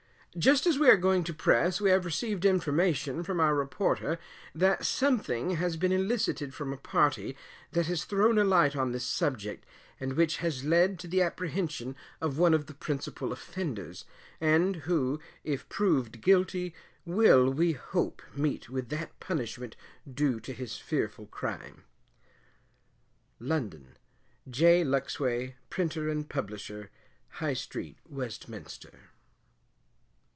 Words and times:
Just 0.37 0.65
as 0.65 0.79
we 0.79 0.87
are 0.89 0.95
going 0.95 1.25
to 1.25 1.33
press, 1.33 1.81
we 1.81 1.89
have 1.89 2.05
received 2.05 2.45
information 2.45 3.21
from 3.21 3.41
our 3.41 3.53
reporter, 3.53 4.17
that 4.55 4.85
something 4.85 5.57
has 5.57 5.75
been 5.75 5.91
elicited 5.91 6.53
from 6.53 6.71
a 6.71 6.77
party 6.77 7.35
that 7.73 7.87
has 7.87 8.05
thrown 8.05 8.37
a 8.37 8.45
light 8.45 8.73
on 8.73 8.93
this 8.93 9.03
subject, 9.03 9.65
and 9.99 10.13
which 10.13 10.37
has 10.37 10.63
led 10.63 10.99
to 10.99 11.07
the 11.09 11.21
apprehension 11.21 11.97
of 12.21 12.37
one 12.37 12.53
of 12.53 12.67
the 12.67 12.73
principal 12.73 13.33
offenders, 13.33 14.05
and 14.39 14.77
who, 14.77 15.19
if 15.43 15.67
proved 15.67 16.21
guilty, 16.21 16.73
will, 17.05 17.49
we 17.49 17.73
hope, 17.73 18.21
meet 18.33 18.69
with 18.69 18.87
that 18.87 19.19
punishment 19.19 19.75
due 20.09 20.39
to 20.39 20.53
his 20.53 20.77
fearful 20.77 21.25
crime. 21.25 21.83
London: 23.37 23.97
J. 24.49 24.85
Lucksway, 24.85 25.55
Printer 25.69 26.07
and 26.07 26.29
Publisher, 26.29 26.89
High 27.41 27.53
Street, 27.53 27.97
Westminster. 28.07 29.09